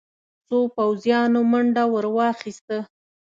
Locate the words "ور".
1.93-2.05